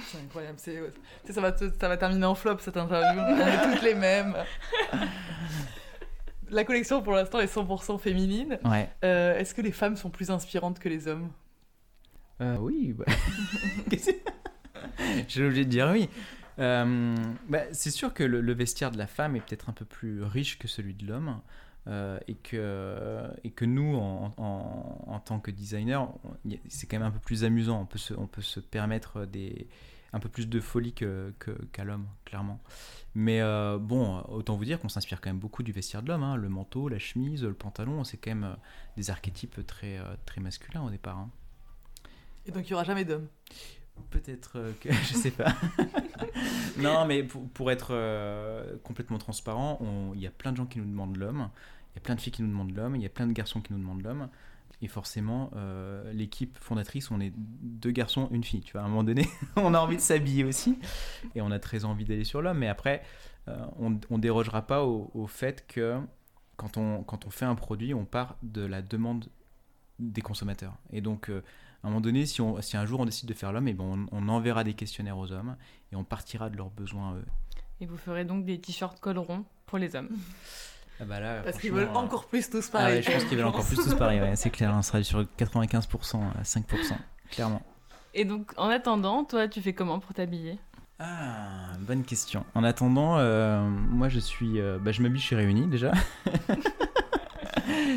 [0.00, 0.58] C'est incroyable.
[0.58, 3.20] ça, va ça va terminer en flop cette interview.
[3.20, 4.34] On est toutes les mêmes.
[6.50, 8.58] La collection pour l'instant est 100% féminine.
[8.64, 8.90] Ouais.
[9.04, 11.30] Euh, est-ce que les femmes sont plus inspirantes que les hommes?
[12.40, 12.92] Euh, Oui.
[12.92, 13.04] Bah...
[15.28, 16.08] J'ai obligé de dire oui.
[16.58, 17.14] Euh,
[17.48, 20.58] bah, c'est sûr que le, vestiaire de la femme est peut-être un peu plus riche
[20.58, 21.40] que celui de l'homme.
[21.88, 26.08] Euh, et, que, nous, en, tant que designer,
[26.68, 27.80] c'est quand même un peu plus amusant.
[27.80, 29.66] On peut se, on peut se permettre des,
[30.12, 31.06] un peu plus de folie qu'à
[31.38, 32.60] que, l'homme, clairement.
[33.14, 36.22] Mais euh, bon, autant vous dire qu'on s'inspire quand même beaucoup du vestiaire de l'homme.
[36.22, 36.36] Hein.
[36.36, 38.56] Le manteau, la chemise, le pantalon, c'est quand même
[38.96, 41.18] des archétypes très, très masculins au départ.
[41.18, 41.30] Hein.
[42.46, 43.28] Et donc il n'y aura jamais d'hommes
[44.10, 45.54] Peut-être que je sais pas.
[46.78, 49.80] non, mais pour, être euh, complètement transparent,
[50.14, 51.48] il y a plein de gens qui nous demandent l'homme,
[51.92, 53.32] il y a plein de filles qui nous demandent l'homme, il y a plein de
[53.32, 54.28] garçons qui nous demandent l'homme.
[54.80, 58.62] Et forcément, euh, l'équipe fondatrice, on est deux garçons, une fille.
[58.62, 60.76] Tu vois, à un moment donné, on a envie de s'habiller aussi,
[61.36, 62.58] et on a très envie d'aller sur l'homme.
[62.58, 63.02] Mais après,
[63.48, 66.00] euh, on, dérogera pas au, au, fait que
[66.56, 69.26] quand on, quand on fait un produit, on part de la demande
[70.00, 70.74] des consommateurs.
[70.92, 71.30] Et donc,
[71.82, 73.72] à un moment donné, si, on, si un jour on décide de faire l'homme, et
[73.72, 75.56] eh ben on, enverra des questionnaires aux hommes
[75.90, 77.24] et on partira de leurs besoins eux.
[77.80, 80.10] Et vous ferez donc des t-shirts collerons pour les hommes
[81.00, 83.02] ah bah là, Parce qu'ils veulent euh, encore plus tous ah pareil.
[83.02, 86.42] je pense qu'ils veulent encore plus tous pareil, c'est clair, on sera sur 95% à
[86.42, 86.64] 5%,
[87.30, 87.62] clairement.
[88.14, 90.58] Et donc, en attendant, toi, tu fais comment pour t'habiller?
[90.98, 92.44] Ah, bonne question.
[92.54, 95.90] En attendant, euh, moi je suis, euh, bah, je m'habille chez Réunis déjà.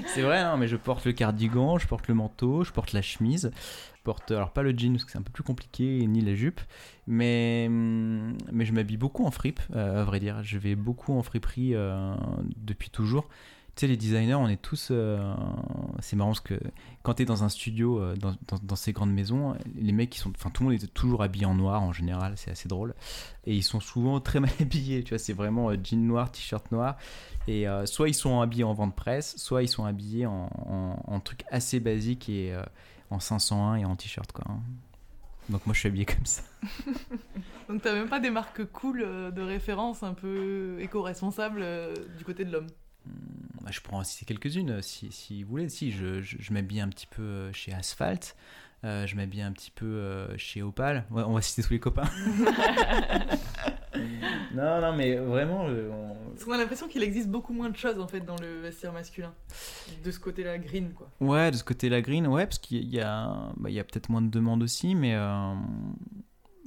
[0.08, 3.02] c'est vrai, hein, mais je porte le cardigan, je porte le manteau, je porte la
[3.02, 3.52] chemise.
[3.96, 6.36] Je porte, alors pas le jean parce que c'est un peu plus compliqué, ni la
[6.36, 6.62] jupe,
[7.08, 10.44] mais, mais je m'habille beaucoup en fripe, euh, à vrai dire.
[10.44, 12.14] Je vais beaucoup en friperie euh,
[12.58, 13.28] depuis toujours.
[13.76, 14.90] Tu sais, les designers, on est tous.
[14.92, 15.34] Euh,
[16.00, 16.60] c'est marrant parce que
[17.04, 20.32] quand tu es dans un studio, dans, dans, ces grandes maisons, les mecs, ils sont,
[20.36, 22.96] enfin, tout le monde est toujours habillé en noir en général, c'est assez drôle.
[23.46, 26.98] Et ils sont souvent très mal habillés, tu vois, c'est vraiment jean noir, t-shirt noir.
[27.48, 30.50] Et euh, soit ils sont habillés en vente presse, soit ils sont habillés en,
[31.06, 32.64] en, trucs assez basiques et euh,
[33.12, 34.46] en 501 et en t-shirt quoi.
[34.50, 34.60] Hein.
[35.50, 36.42] Donc moi je suis habillé comme ça.
[37.70, 41.64] Donc t'as même pas des marques cool euh, de référence un peu éco-responsables
[42.18, 42.68] du côté de l'homme
[43.70, 45.70] Je pourrais en citer quelques-unes si, si, vous voulez.
[45.70, 48.36] Si, je, je, je m'habille un petit peu chez Asphalt.
[48.84, 51.06] je m'habille un petit peu chez Opal.
[51.12, 52.10] on va citer tous les copains.
[54.54, 55.68] non, non, mais vraiment.
[55.68, 55.90] Euh,
[56.48, 56.52] on...
[56.52, 59.34] a l'impression qu'il existe beaucoup moins de choses en fait dans le vestiaire masculin.
[60.04, 61.10] De ce côté-là, green quoi.
[61.20, 64.10] Ouais, de ce côté-là, green, ouais, parce qu'il y a, bah, il y a peut-être
[64.10, 65.16] moins de demandes aussi, mais.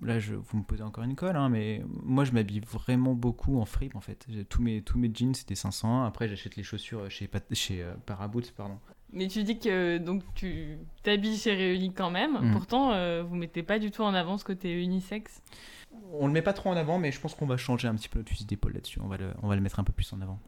[0.09, 3.14] Euh, là, je, vous me posez encore une colle, hein, mais moi, je m'habille vraiment
[3.14, 4.27] beaucoup en fripe, en fait.
[4.49, 6.07] Tous mes, tous mes jeans, c'était 501.
[6.07, 8.79] Après, j'achète les chaussures chez, chez euh, Paraboots, pardon.
[9.11, 12.38] Mais tu dis que donc tu t'habilles chez Réuni quand même.
[12.42, 12.53] Mm.
[12.53, 15.42] Pourtant, vous mettez pas du tout en avant ce côté unisexe
[16.12, 18.09] on le met pas trop en avant, mais je pense qu'on va changer un petit
[18.09, 19.01] peu notre fusil d'épaule là-dessus.
[19.03, 20.38] On va, le, on va le mettre un peu plus en avant.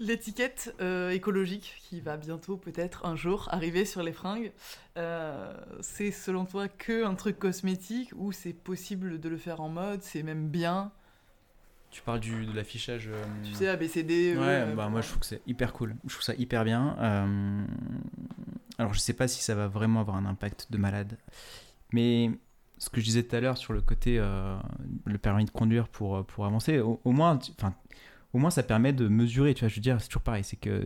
[0.00, 4.52] L'étiquette euh, écologique qui va bientôt peut-être un jour arriver sur les fringues,
[4.96, 9.68] euh, c'est selon toi que un truc cosmétique ou c'est possible de le faire en
[9.68, 10.92] mode, c'est même bien?
[11.90, 15.26] Tu parles du, de l'affichage euh, Tu sais, ABCD Ouais, bah, moi je trouve que
[15.26, 15.96] c'est hyper cool.
[16.04, 16.96] Je trouve ça hyper bien.
[18.78, 21.18] alors je sais pas si ça va vraiment avoir un impact de malade.
[21.92, 22.30] Mais
[22.76, 26.24] ce que je disais tout à l'heure sur le côté le permis de conduire pour,
[26.24, 27.74] pour avancer, au, moins, enfin,
[28.32, 30.56] au moins ça permet de mesurer, tu vois, je veux dire, c'est toujours pareil, c'est
[30.56, 30.84] que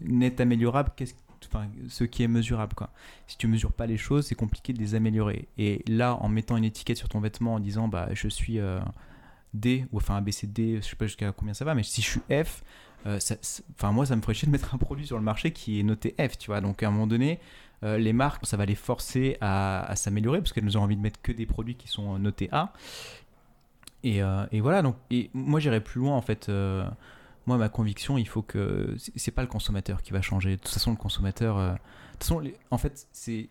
[0.00, 1.14] net améliorable, qu'est-ce
[1.46, 2.88] Enfin, ce qui est mesurable quoi.
[3.26, 5.46] Si tu mesures pas les choses, c'est compliqué de les améliorer.
[5.58, 8.80] Et là, en mettant une étiquette sur ton vêtement en disant bah je suis euh,
[9.52, 12.20] D ou enfin ABCD, je sais pas jusqu'à combien ça va, mais si je suis
[12.30, 12.62] F,
[13.04, 15.82] enfin moi ça me ferait chier de mettre un produit sur le marché qui est
[15.82, 16.62] noté F, tu vois.
[16.62, 17.40] Donc à un moment donné,
[17.84, 21.02] euh, les marques, ça va les forcer à, s'améliorer parce qu'elles nous ont envie de
[21.02, 22.72] mettre que des produits qui sont notés A.
[24.04, 26.48] Et, euh, voilà, donc et moi j'irai plus loin en fait.
[26.48, 26.88] Euh,
[27.46, 30.52] moi, ma conviction, il faut que c'est pas le consommateur qui va changer.
[30.52, 31.76] De toute façon, le consommateur, de
[32.12, 33.50] toute façon, en fait, c'est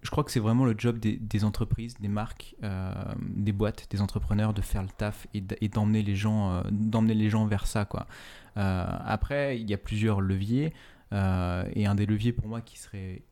[0.00, 2.56] je crois que c'est vraiment le job des, entreprises, des marques,
[3.20, 6.62] des boîtes, des entrepreneurs de faire le taf et d'emmener les gens,
[7.02, 8.06] les gens vers ça, quoi.
[8.54, 10.72] après, il y a plusieurs leviers
[11.12, 13.22] et un des leviers pour moi qui serait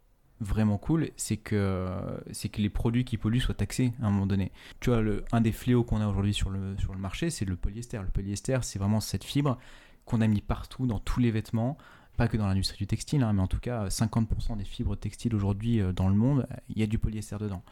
[0.43, 1.89] vraiment cool, c'est que,
[2.33, 4.53] c'est que les produits qui polluent soient taxés à un moment donné.
[4.81, 7.45] Tu vois, le, un des fléaux qu'on a aujourd'hui sur le, sur le marché, c'est
[7.45, 7.99] le polyester.
[7.99, 9.59] Le polyester, c'est vraiment cette fibre
[10.05, 11.79] qu'on a mis partout dans tous les vêtements,
[12.17, 15.35] pas que dans l'industrie du textile, hein, mais en tout cas 50% des fibres textiles
[15.35, 17.63] aujourd'hui euh, dans le monde, il y a du polyester dedans.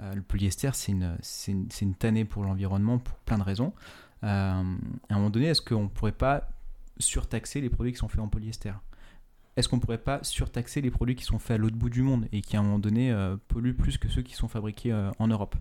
[0.00, 1.16] Euh, le polyester, c'est une,
[1.48, 3.72] une, une, tannée pour l'environnement pour plein de raisons.
[4.24, 6.48] Euh, à un moment donné, est-ce qu'on ne pourrait pas
[6.98, 8.72] surtaxer les produits qui sont faits en polyester?
[9.56, 12.26] Est-ce qu'on pourrait pas surtaxer les produits qui sont faits à l'autre bout du monde
[12.32, 15.10] et qui à un moment donné euh, polluent plus que ceux qui sont fabriqués euh,
[15.18, 15.56] en Europe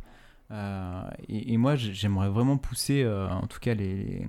[0.51, 4.25] Euh, et, moi, j'aimerais vraiment pousser, en tout cas les,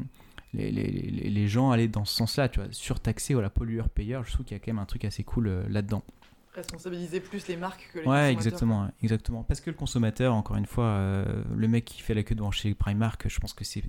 [0.53, 4.25] les, gens à aller dans ce sens-là, tu vois, surtaxer voilà, pollueur-payeur.
[4.27, 6.03] Je trouve qu'il y a quand même un truc assez cool là-dedans.
[6.53, 8.31] Responsabiliser plus les marques que les Ouais, consommateurs.
[8.33, 9.43] exactement, ouais, exactement.
[9.45, 12.51] Parce que le consommateur, encore une fois, euh, le mec qui fait la queue devant
[12.51, 13.85] chez Primark, je pense que c'est,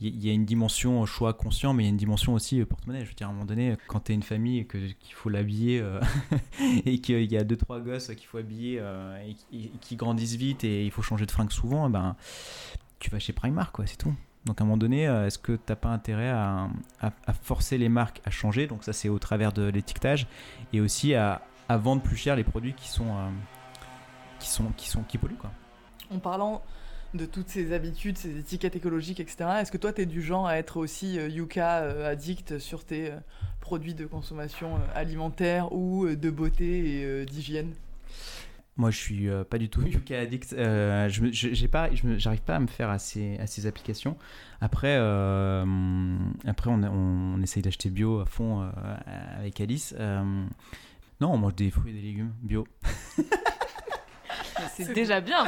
[0.00, 2.66] il y, a une dimension choix conscient, mais il y a une dimension aussi euh,
[2.66, 3.04] porte-monnaie.
[3.04, 5.80] Je veux dire, à un moment donné, quand t'es une famille et qu'il faut l'habiller
[5.80, 6.00] euh,
[6.86, 9.96] et qu'il y a deux trois gosses qu'il faut habiller euh, et, qui- et qui
[9.96, 12.14] grandissent vite et il faut changer de fringue souvent, ben
[13.00, 14.14] tu vas chez Primark, quoi, c'est tout.
[14.44, 16.68] Donc à un moment donné, est-ce que t'as pas intérêt à,
[17.00, 18.66] à- à forcer les marques à changer?
[18.68, 20.26] Donc ça, c'est au travers de l'étiquetage
[20.72, 23.30] et aussi à, à vendre plus cher les produits qui sont euh,
[24.38, 25.50] qui sont qui sont qui polluent quoi.
[26.10, 26.62] En parlant
[27.14, 30.46] de toutes ces habitudes, ces étiquettes écologiques, etc., est-ce que toi, tu es du genre
[30.46, 33.16] à être aussi euh, Yuka euh, addict sur tes euh,
[33.60, 37.72] produits de consommation alimentaire ou de beauté et d'hygiène?
[38.76, 40.54] Moi, je suis pas du tout Yuka addict.
[40.58, 44.16] Je j'ai pas, j'arrive pas à me faire à ces, à ces applications.
[44.60, 48.68] Après, après on, on, on essaye d'acheter bio à fond
[49.38, 49.94] avec Alice.
[51.20, 52.66] Non, on mange des fruits et des légumes bio.
[54.76, 55.44] C'est déjà bien.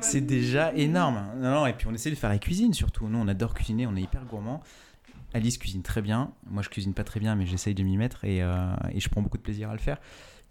[0.00, 1.22] C'est déjà énorme.
[1.36, 3.08] Non, non, et puis on essaie de faire la cuisine surtout.
[3.08, 4.62] Nous, on adore cuisiner, on est hyper gourmand.
[5.34, 6.32] Alice cuisine très bien.
[6.50, 9.08] Moi, je cuisine pas très bien, mais j'essaye de m'y mettre et, euh, et je
[9.08, 9.98] prends beaucoup de plaisir à le faire.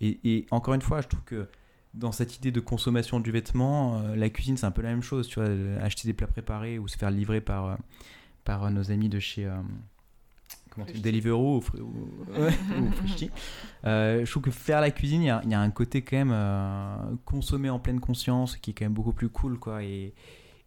[0.02, 1.48] Et, et encore une fois, je trouve que
[1.94, 5.02] dans cette idée de consommation du vêtement, euh, la cuisine, c'est un peu la même
[5.02, 5.28] chose.
[5.28, 7.76] Tu vois, euh, acheter des plats préparés ou se faire livrer par, euh,
[8.44, 9.46] par euh, nos amis de chez.
[9.46, 10.67] euh, comment tu dis, Frishti.
[10.86, 13.28] Deliveroo ou, ou, ouais, ou.
[13.86, 16.02] Euh, je trouve que faire la cuisine, il y a, il y a un côté
[16.02, 19.84] quand même euh, consommer en pleine conscience qui est quand même beaucoup plus cool, quoi.
[19.84, 20.14] Et,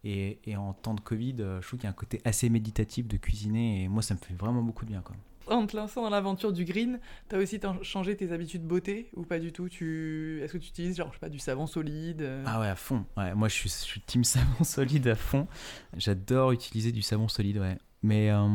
[0.03, 2.49] et, et en temps de Covid, euh, je trouve qu'il y a un côté assez
[2.49, 5.15] méditatif de cuisiner et moi, ça me fait vraiment beaucoup de bien, quoi.
[5.47, 9.39] En te lançant dans l'aventure du green, t'as aussi changé tes habitudes beauté ou pas
[9.39, 9.69] du tout?
[9.69, 10.39] Tu...
[10.41, 12.75] Est-ce que tu utilises genre, je sais pas, du savon solide euh, Ah ouais, à
[12.75, 13.05] fond.
[13.17, 15.47] Ouais, moi, je suis, je suis team savon solide à fond.
[15.97, 17.77] J'adore utiliser du savon solide, ouais.
[18.03, 18.47] Mais euh,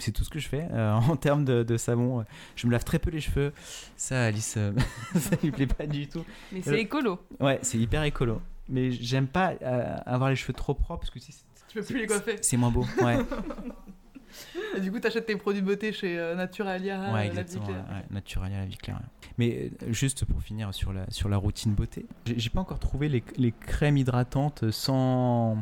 [0.00, 2.24] c'est tout ce que je fais euh, en termes de, de savon.
[2.56, 3.52] Je me lave très peu les cheveux.
[3.96, 4.72] Ça, Alice, euh,
[5.16, 6.24] ça lui plaît pas du tout.
[6.52, 7.18] Mais c'est écolo.
[7.40, 8.40] Ouais, c'est hyper écolo.
[8.68, 11.32] Mais j'aime pas euh, avoir les cheveux trop propres parce que c'est-
[11.68, 12.36] Tu peux plus les coiffer.
[12.42, 12.84] c'est moins beau.
[13.02, 13.16] Ouais,
[14.76, 17.58] Et du coup, t'achètes tes produits de beauté chez euh, Naturalia, euh, ouais La Vie.
[17.58, 17.84] Claire.
[17.88, 19.00] Ouais, Naturalia, la vie claire.
[19.38, 22.78] Mais euh, juste pour finir sur la, sur la routine beauté, j'ai j'ai pas encore
[22.78, 25.56] trouvé les, les crèmes hydratantes sans.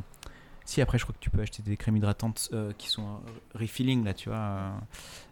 [0.65, 3.59] Si, après, je crois que tu peux acheter des crèmes hydratantes euh, qui sont euh,
[3.59, 4.39] refilling, là, tu vois.
[4.39, 4.71] euh,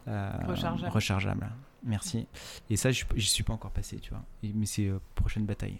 [0.09, 0.93] euh, Rechargeables.
[0.93, 1.49] rechargeables.
[1.85, 2.27] Merci.
[2.71, 4.23] Et ça, je j'y suis pas encore passé, tu vois.
[4.43, 5.79] Mais c'est prochaine bataille.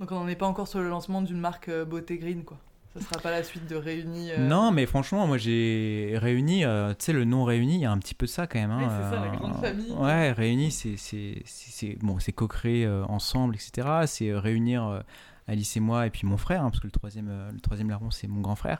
[0.00, 2.56] Donc on n'en est pas encore sur le lancement d'une marque beauté green, quoi.
[2.96, 4.30] Ça sera pas la suite de Réunis.
[4.32, 7.84] euh, Non, mais franchement, moi j'ai réuni, euh, tu sais, le nom réuni, il y
[7.84, 8.70] a un petit peu de ça quand même.
[8.70, 9.92] hein, Oui, c'est ça, la grande famille.
[9.92, 13.88] Ouais, réuni, c'est bon, co-créer ensemble, etc.
[14.06, 15.02] C'est réunir
[15.48, 17.88] Alice et moi et puis mon frère, hein, parce que le troisième, euh, le troisième
[17.90, 18.78] larron, c'est mon grand frère.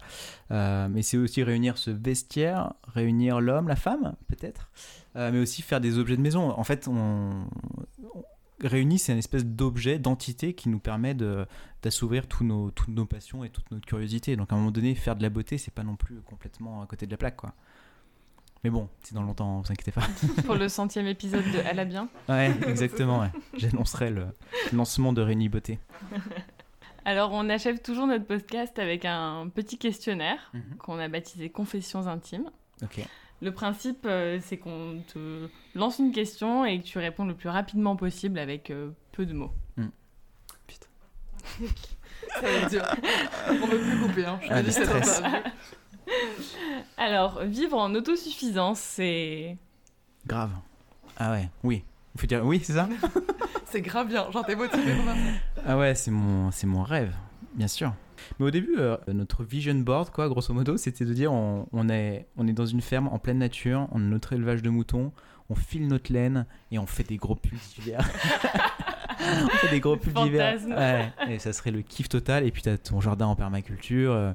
[0.50, 4.70] Euh, mais c'est aussi réunir ce vestiaire, réunir l'homme, la femme, peut-être,
[5.16, 6.50] euh, mais aussi faire des objets de maison.
[6.50, 7.46] En fait, on,
[8.14, 8.24] on-
[8.60, 13.50] c'est une espèce d'objet, d'entité qui nous permet d'assouvir tous nos, toutes nos passions et
[13.50, 14.34] toute notre curiosité.
[14.36, 16.86] Donc à un moment donné, faire de la beauté, c'est pas non plus complètement à
[16.86, 17.54] côté de la plaque, quoi.
[18.64, 20.02] Mais bon, c'est dans longtemps, vous inquiétez pas.
[20.44, 22.08] Pour le centième épisode de la bien.
[22.28, 23.20] Ouais, exactement.
[23.20, 23.30] ouais.
[23.56, 24.26] J'annoncerai le
[24.72, 25.78] lancement de Réuni Beauté.
[27.08, 30.76] Alors, on achève toujours notre podcast avec un petit questionnaire Mhm.
[30.78, 32.50] qu'on a baptisé Confessions intimes.
[32.82, 33.00] Ok.
[33.40, 37.48] Le principe, euh, c'est qu'on te lance une question et que tu réponds le plus
[37.48, 39.52] rapidement possible avec euh, peu de mots.
[42.34, 42.82] Ça va être dur.
[43.48, 44.38] On veut plus couper, hein.
[44.42, 45.22] Je Ah, c'est stress.
[46.98, 49.56] Alors, vivre en autosuffisance, c'est.
[50.26, 50.50] Grave.
[51.16, 51.84] Ah ouais, oui.
[52.14, 52.86] Il faut dire oui, c'est ça?
[53.70, 54.30] C'est grave bien.
[54.30, 55.14] Genre, t'es motivé pour ça.
[55.66, 57.12] Ah ouais, c'est mon, c'est mon rêve,
[57.54, 57.92] bien sûr.
[58.38, 61.88] Mais au début, euh, notre vision board, quoi, grosso modo, c'était de dire on, on
[61.88, 65.12] est, on est dans une ferme en pleine nature, on a notre élevage de moutons,
[65.50, 68.00] on file notre laine et on fait des gros pulls d'hiver.
[69.20, 70.58] on fait des gros pulls d'hiver.
[70.68, 72.44] Ouais, et ça serait le kiff total.
[72.44, 74.32] Et puis t'as ton jardin en permaculture euh,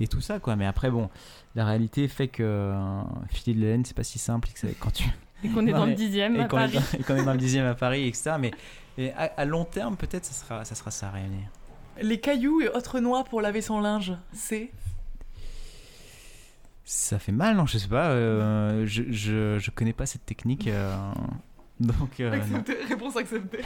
[0.00, 0.56] et tout ça, quoi.
[0.56, 1.10] Mais après, bon,
[1.54, 4.48] la réalité fait que euh, filer de la laine, c'est pas si simple.
[4.48, 5.04] et que quand tu
[5.44, 6.72] Et qu'on est Non, dans le dixième et à est, Paris.
[6.74, 8.32] dans- et qu'on est dans le dixième à Paris, etc.
[8.40, 8.50] Mais
[8.98, 11.48] et à, à long terme, peut-être, ça sera, ça sera ça, réunir.
[12.02, 14.70] Les cailloux et autres noix pour laver son linge, c'est.
[16.84, 18.10] Ça fait mal, non Je sais pas.
[18.10, 20.68] euh, je, je, je connais pas cette technique.
[20.68, 20.96] euh,
[21.80, 22.32] donc, euh.
[22.32, 22.74] Accepté.
[22.88, 23.60] Réponse acceptée.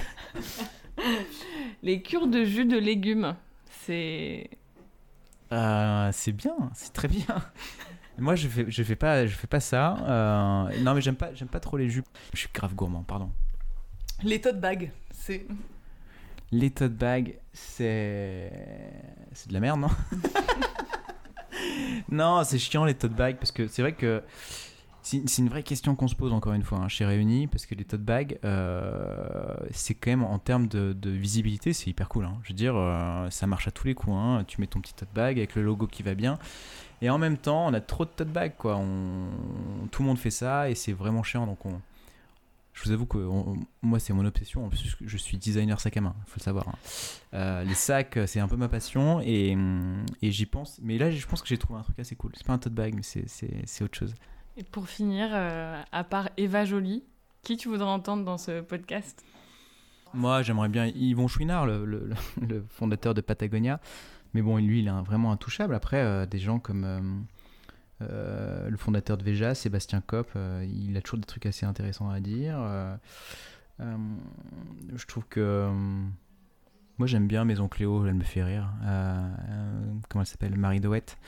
[1.82, 3.34] Les cures de jus de légumes,
[3.86, 4.50] c'est.
[5.52, 7.24] Euh, c'est bien, c'est très bien.
[8.18, 9.96] Moi, je fais, je fais pas, je fais pas ça.
[10.00, 12.06] Euh, non, mais j'aime pas, j'aime pas trop les jupes.
[12.34, 13.30] Je suis grave gourmand, pardon.
[14.24, 15.46] Les tote bags, c'est.
[16.52, 18.52] Les tote bags, c'est,
[19.32, 19.88] c'est de la merde, non?
[22.10, 24.22] Non, c'est chiant les tote bags parce que c'est vrai que
[25.02, 27.74] c'est une vraie question qu'on se pose encore une fois hein, chez Réunis parce que
[27.74, 28.38] les tote bags,
[29.70, 32.26] c'est quand même en termes de, visibilité, c'est hyper cool.
[32.26, 32.38] Hein.
[32.42, 34.14] Je veux dire, euh, ça marche à tous les coups.
[34.14, 34.44] Hein.
[34.46, 36.38] Tu mets ton petit tote bag avec le logo qui va bien.
[37.00, 38.74] Et en même temps, on a trop de tote bags, quoi.
[39.90, 41.46] tout le monde fait ça et c'est vraiment chiant.
[41.46, 41.80] Donc, on,
[42.72, 43.18] je vous avoue que
[43.82, 44.64] moi, c'est mon obsession.
[44.64, 46.66] En plus, je suis designer sac à main, il faut le savoir.
[47.34, 49.56] Euh, les sacs, c'est un peu ma passion et,
[50.22, 50.78] et j'y pense.
[50.82, 52.32] Mais là, je pense que j'ai trouvé un truc assez cool.
[52.34, 54.14] C'est pas un tote bag, mais c'est autre chose.
[54.56, 57.04] Et pour finir, euh, à part Eva Jolie,
[57.42, 59.22] qui tu voudrais entendre dans ce podcast?
[60.14, 63.80] Moi, j'aimerais bien Yvon Chouinard, le, le, fondateur de Patagonia.
[64.34, 65.74] Mais bon, lui, il est vraiment intouchable.
[65.74, 67.26] Après, euh, des gens comme
[68.10, 70.30] euh, le fondateur de Veja, Sébastien Kopp,
[70.62, 72.58] il a toujours des trucs assez intéressants à dire.
[73.78, 75.70] je trouve que.
[76.98, 78.68] moi, j'aime bien Maison Cléo, elle me fait rire.
[80.08, 80.56] comment elle s'appelle?
[80.56, 81.18] Marie Doette.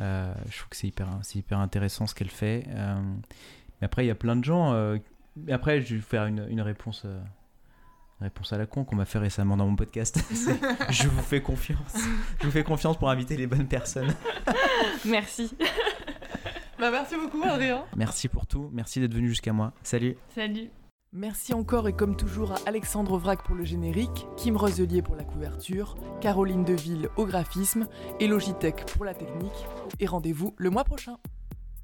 [0.00, 2.64] Euh, je trouve que c'est hyper, hyper intéressant ce qu'elle fait.
[2.68, 3.00] Euh,
[3.80, 4.72] mais après, il y a plein de gens.
[4.72, 4.98] Euh,
[5.50, 7.06] après, je vais faire une, une réponse
[8.20, 10.20] réponse à la con qu'on m'a fait récemment dans mon podcast.
[10.90, 11.96] je vous fais confiance.
[12.38, 14.14] Je vous fais confiance pour inviter les bonnes personnes.
[15.04, 15.56] Merci.
[16.82, 17.84] Bah, merci beaucoup, Adrien.
[17.96, 18.68] Merci pour tout.
[18.72, 19.72] Merci d'être venu jusqu'à moi.
[19.84, 20.16] Salut.
[20.34, 20.68] Salut.
[21.12, 25.22] Merci encore et comme toujours à Alexandre Vrac pour le générique, Kim Roselier pour la
[25.22, 27.86] couverture, Caroline Deville au graphisme
[28.18, 29.52] et Logitech pour la technique.
[30.00, 31.18] Et rendez-vous le mois prochain.